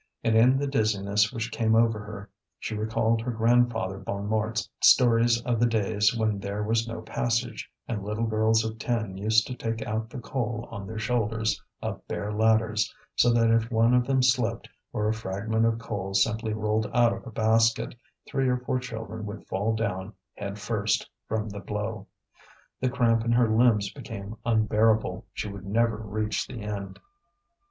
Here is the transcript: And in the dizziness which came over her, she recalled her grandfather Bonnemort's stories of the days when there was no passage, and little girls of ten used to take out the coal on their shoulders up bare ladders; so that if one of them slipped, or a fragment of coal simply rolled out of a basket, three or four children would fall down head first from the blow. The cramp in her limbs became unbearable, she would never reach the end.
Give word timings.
And 0.23 0.35
in 0.35 0.57
the 0.57 0.65
dizziness 0.65 1.31
which 1.31 1.51
came 1.51 1.75
over 1.75 1.99
her, 1.99 2.27
she 2.57 2.73
recalled 2.73 3.21
her 3.21 3.29
grandfather 3.29 3.99
Bonnemort's 3.99 4.67
stories 4.81 5.39
of 5.43 5.59
the 5.59 5.67
days 5.67 6.17
when 6.17 6.39
there 6.39 6.63
was 6.63 6.87
no 6.87 7.03
passage, 7.03 7.69
and 7.87 8.03
little 8.03 8.25
girls 8.25 8.65
of 8.65 8.79
ten 8.79 9.15
used 9.15 9.45
to 9.45 9.53
take 9.53 9.83
out 9.83 10.09
the 10.09 10.17
coal 10.17 10.67
on 10.71 10.87
their 10.87 10.97
shoulders 10.97 11.61
up 11.83 12.07
bare 12.07 12.33
ladders; 12.33 12.91
so 13.15 13.31
that 13.31 13.51
if 13.51 13.69
one 13.69 13.93
of 13.93 14.07
them 14.07 14.23
slipped, 14.23 14.67
or 14.91 15.07
a 15.07 15.13
fragment 15.13 15.67
of 15.67 15.77
coal 15.77 16.15
simply 16.15 16.51
rolled 16.51 16.89
out 16.95 17.13
of 17.13 17.27
a 17.27 17.31
basket, 17.31 17.93
three 18.25 18.49
or 18.49 18.57
four 18.57 18.79
children 18.79 19.27
would 19.27 19.45
fall 19.47 19.75
down 19.75 20.13
head 20.33 20.57
first 20.57 21.07
from 21.27 21.47
the 21.47 21.59
blow. 21.59 22.07
The 22.79 22.89
cramp 22.89 23.23
in 23.23 23.33
her 23.33 23.55
limbs 23.55 23.91
became 23.93 24.35
unbearable, 24.47 25.27
she 25.35 25.47
would 25.49 25.67
never 25.67 25.97
reach 25.97 26.47
the 26.47 26.61
end. 26.63 26.99